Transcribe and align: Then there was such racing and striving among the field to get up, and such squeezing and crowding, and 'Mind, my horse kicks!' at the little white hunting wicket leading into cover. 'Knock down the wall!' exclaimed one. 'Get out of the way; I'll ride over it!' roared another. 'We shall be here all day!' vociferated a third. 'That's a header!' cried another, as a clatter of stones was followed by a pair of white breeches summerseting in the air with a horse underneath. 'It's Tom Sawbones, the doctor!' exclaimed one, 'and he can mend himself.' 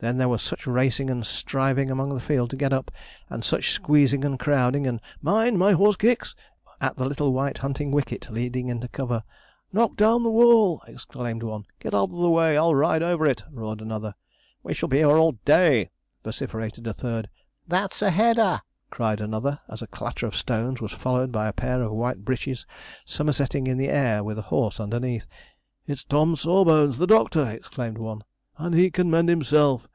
Then 0.00 0.16
there 0.18 0.28
was 0.28 0.42
such 0.42 0.68
racing 0.68 1.10
and 1.10 1.26
striving 1.26 1.90
among 1.90 2.14
the 2.14 2.20
field 2.20 2.50
to 2.50 2.56
get 2.56 2.72
up, 2.72 2.92
and 3.28 3.42
such 3.44 3.72
squeezing 3.72 4.24
and 4.24 4.38
crowding, 4.38 4.86
and 4.86 5.00
'Mind, 5.20 5.58
my 5.58 5.72
horse 5.72 5.96
kicks!' 5.96 6.36
at 6.80 6.94
the 6.96 7.04
little 7.04 7.32
white 7.32 7.58
hunting 7.58 7.90
wicket 7.90 8.30
leading 8.30 8.68
into 8.68 8.86
cover. 8.86 9.24
'Knock 9.72 9.96
down 9.96 10.22
the 10.22 10.30
wall!' 10.30 10.80
exclaimed 10.86 11.42
one. 11.42 11.64
'Get 11.80 11.94
out 11.94 12.10
of 12.12 12.16
the 12.16 12.30
way; 12.30 12.56
I'll 12.56 12.76
ride 12.76 13.02
over 13.02 13.26
it!' 13.26 13.42
roared 13.50 13.80
another. 13.80 14.14
'We 14.62 14.74
shall 14.74 14.88
be 14.88 14.98
here 14.98 15.10
all 15.18 15.32
day!' 15.44 15.90
vociferated 16.22 16.86
a 16.86 16.92
third. 16.94 17.28
'That's 17.66 18.00
a 18.00 18.10
header!' 18.10 18.60
cried 18.90 19.20
another, 19.20 19.58
as 19.68 19.82
a 19.82 19.88
clatter 19.88 20.26
of 20.28 20.36
stones 20.36 20.80
was 20.80 20.92
followed 20.92 21.32
by 21.32 21.48
a 21.48 21.52
pair 21.52 21.82
of 21.82 21.90
white 21.90 22.18
breeches 22.24 22.66
summerseting 23.04 23.66
in 23.66 23.78
the 23.78 23.88
air 23.88 24.22
with 24.22 24.38
a 24.38 24.42
horse 24.42 24.78
underneath. 24.78 25.26
'It's 25.88 26.04
Tom 26.04 26.36
Sawbones, 26.36 26.98
the 26.98 27.08
doctor!' 27.08 27.50
exclaimed 27.50 27.98
one, 27.98 28.22
'and 28.60 28.74
he 28.76 28.90
can 28.92 29.08
mend 29.10 29.28
himself.' 29.28 29.86